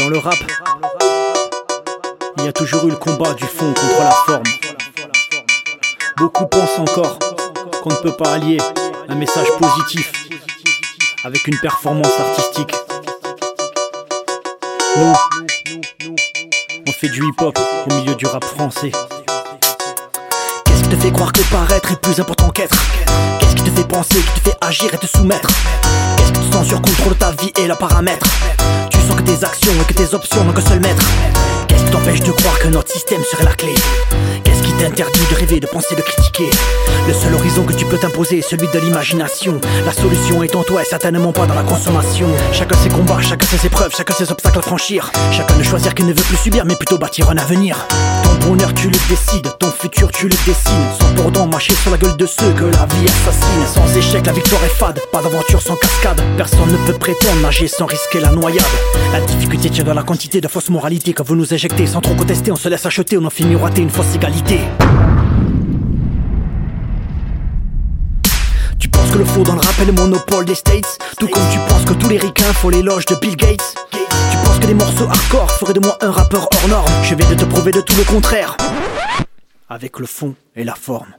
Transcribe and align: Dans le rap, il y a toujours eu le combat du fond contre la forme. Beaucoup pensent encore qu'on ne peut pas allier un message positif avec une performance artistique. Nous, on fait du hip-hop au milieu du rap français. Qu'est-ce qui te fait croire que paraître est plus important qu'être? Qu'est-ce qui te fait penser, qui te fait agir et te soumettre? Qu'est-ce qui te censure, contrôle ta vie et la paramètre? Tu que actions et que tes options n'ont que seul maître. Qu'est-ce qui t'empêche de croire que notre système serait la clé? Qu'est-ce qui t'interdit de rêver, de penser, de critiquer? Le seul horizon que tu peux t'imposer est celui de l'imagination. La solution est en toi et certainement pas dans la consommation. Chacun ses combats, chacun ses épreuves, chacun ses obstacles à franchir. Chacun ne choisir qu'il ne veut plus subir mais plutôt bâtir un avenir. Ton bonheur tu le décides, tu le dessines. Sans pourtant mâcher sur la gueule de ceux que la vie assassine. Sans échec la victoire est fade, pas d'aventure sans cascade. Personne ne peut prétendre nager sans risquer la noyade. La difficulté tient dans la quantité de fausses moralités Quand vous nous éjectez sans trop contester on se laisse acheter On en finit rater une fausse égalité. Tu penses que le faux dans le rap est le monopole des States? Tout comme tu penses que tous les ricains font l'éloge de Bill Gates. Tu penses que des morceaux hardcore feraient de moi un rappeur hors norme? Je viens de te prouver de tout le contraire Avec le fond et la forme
Dans 0.00 0.08
le 0.08 0.16
rap, 0.16 0.38
il 2.38 2.44
y 2.44 2.48
a 2.48 2.52
toujours 2.54 2.86
eu 2.86 2.90
le 2.90 2.96
combat 2.96 3.34
du 3.34 3.44
fond 3.44 3.70
contre 3.74 4.02
la 4.02 4.10
forme. 4.10 4.42
Beaucoup 6.16 6.46
pensent 6.46 6.78
encore 6.78 7.18
qu'on 7.82 7.90
ne 7.90 7.96
peut 7.96 8.16
pas 8.16 8.32
allier 8.32 8.56
un 9.10 9.14
message 9.14 9.48
positif 9.58 10.10
avec 11.22 11.46
une 11.46 11.58
performance 11.58 12.18
artistique. 12.18 12.74
Nous, 14.96 15.12
on 16.88 16.92
fait 16.92 17.10
du 17.10 17.22
hip-hop 17.22 17.58
au 17.90 17.94
milieu 17.94 18.14
du 18.14 18.24
rap 18.26 18.44
français. 18.46 18.92
Qu'est-ce 20.64 20.82
qui 20.82 20.88
te 20.88 20.96
fait 20.96 21.12
croire 21.12 21.32
que 21.32 21.42
paraître 21.52 21.92
est 21.92 22.00
plus 22.00 22.18
important 22.18 22.48
qu'être? 22.48 22.78
Qu'est-ce 23.38 23.54
qui 23.54 23.64
te 23.64 23.70
fait 23.70 23.86
penser, 23.86 24.16
qui 24.16 24.40
te 24.40 24.48
fait 24.48 24.56
agir 24.62 24.94
et 24.94 24.98
te 24.98 25.06
soumettre? 25.06 25.50
Qu'est-ce 26.16 26.32
qui 26.32 26.40
te 26.40 26.54
censure, 26.54 26.80
contrôle 26.80 27.16
ta 27.16 27.32
vie 27.32 27.52
et 27.58 27.66
la 27.66 27.76
paramètre? 27.76 28.26
Tu 28.89 28.89
que 28.89 28.89
actions 29.44 29.72
et 29.80 29.84
que 29.84 29.94
tes 29.94 30.14
options 30.14 30.44
n'ont 30.44 30.52
que 30.52 30.60
seul 30.60 30.80
maître. 30.80 31.04
Qu'est-ce 31.68 31.84
qui 31.84 31.90
t'empêche 31.90 32.20
de 32.20 32.32
croire 32.32 32.58
que 32.58 32.68
notre 32.68 32.90
système 32.90 33.22
serait 33.30 33.44
la 33.44 33.54
clé? 33.54 33.74
Qu'est-ce 34.44 34.62
qui 34.62 34.72
t'interdit 34.72 35.20
de 35.30 35.34
rêver, 35.34 35.60
de 35.60 35.66
penser, 35.66 35.94
de 35.94 36.02
critiquer? 36.02 36.50
Le 37.06 37.14
seul 37.14 37.34
horizon 37.34 37.64
que 37.64 37.72
tu 37.72 37.84
peux 37.84 37.98
t'imposer 37.98 38.38
est 38.38 38.48
celui 38.48 38.68
de 38.68 38.78
l'imagination. 38.78 39.60
La 39.86 39.92
solution 39.92 40.42
est 40.42 40.54
en 40.54 40.62
toi 40.62 40.82
et 40.82 40.84
certainement 40.84 41.32
pas 41.32 41.46
dans 41.46 41.54
la 41.54 41.62
consommation. 41.62 42.28
Chacun 42.52 42.76
ses 42.82 42.88
combats, 42.88 43.20
chacun 43.20 43.46
ses 43.46 43.66
épreuves, 43.66 43.94
chacun 43.96 44.14
ses 44.14 44.30
obstacles 44.30 44.58
à 44.58 44.62
franchir. 44.62 45.10
Chacun 45.32 45.54
ne 45.56 45.62
choisir 45.62 45.94
qu'il 45.94 46.06
ne 46.06 46.12
veut 46.12 46.22
plus 46.22 46.36
subir 46.36 46.64
mais 46.64 46.76
plutôt 46.76 46.98
bâtir 46.98 47.30
un 47.30 47.36
avenir. 47.36 47.86
Ton 48.22 48.48
bonheur 48.48 48.74
tu 48.74 48.88
le 48.88 48.98
décides, 49.08 49.48
tu 50.20 50.28
le 50.28 50.36
dessines. 50.46 50.86
Sans 51.00 51.14
pourtant 51.14 51.46
mâcher 51.46 51.74
sur 51.74 51.90
la 51.90 51.96
gueule 51.96 52.16
de 52.16 52.26
ceux 52.26 52.52
que 52.52 52.64
la 52.64 52.84
vie 52.84 53.06
assassine. 53.06 53.66
Sans 53.74 53.96
échec 53.96 54.26
la 54.26 54.32
victoire 54.32 54.62
est 54.64 54.68
fade, 54.68 55.00
pas 55.10 55.22
d'aventure 55.22 55.62
sans 55.62 55.76
cascade. 55.76 56.20
Personne 56.36 56.70
ne 56.70 56.76
peut 56.86 56.98
prétendre 56.98 57.40
nager 57.40 57.68
sans 57.68 57.86
risquer 57.86 58.20
la 58.20 58.30
noyade. 58.30 58.62
La 59.12 59.20
difficulté 59.22 59.70
tient 59.70 59.84
dans 59.84 59.94
la 59.94 60.02
quantité 60.02 60.42
de 60.42 60.48
fausses 60.48 60.68
moralités 60.68 61.14
Quand 61.14 61.24
vous 61.24 61.36
nous 61.36 61.54
éjectez 61.54 61.86
sans 61.86 62.02
trop 62.02 62.14
contester 62.14 62.52
on 62.52 62.56
se 62.56 62.68
laisse 62.68 62.84
acheter 62.84 63.16
On 63.16 63.24
en 63.24 63.30
finit 63.30 63.56
rater 63.56 63.80
une 63.80 63.88
fausse 63.88 64.14
égalité. 64.14 64.60
Tu 68.78 68.90
penses 68.90 69.10
que 69.10 69.18
le 69.18 69.24
faux 69.24 69.42
dans 69.42 69.54
le 69.54 69.60
rap 69.60 69.74
est 69.80 69.86
le 69.86 69.92
monopole 69.92 70.44
des 70.44 70.54
States? 70.54 70.98
Tout 71.18 71.28
comme 71.28 71.48
tu 71.50 71.58
penses 71.66 71.84
que 71.86 71.94
tous 71.94 72.10
les 72.10 72.18
ricains 72.18 72.52
font 72.52 72.68
l'éloge 72.68 73.06
de 73.06 73.14
Bill 73.14 73.36
Gates. 73.36 73.74
Tu 73.90 74.36
penses 74.44 74.58
que 74.58 74.66
des 74.66 74.74
morceaux 74.74 75.08
hardcore 75.08 75.50
feraient 75.52 75.72
de 75.72 75.80
moi 75.80 75.96
un 76.02 76.10
rappeur 76.10 76.46
hors 76.52 76.68
norme? 76.68 76.92
Je 77.04 77.14
viens 77.14 77.28
de 77.30 77.34
te 77.34 77.44
prouver 77.46 77.70
de 77.70 77.80
tout 77.80 77.96
le 77.96 78.04
contraire 78.04 78.58
Avec 79.72 80.00
le 80.00 80.06
fond 80.06 80.34
et 80.56 80.64
la 80.64 80.74
forme 80.74 81.14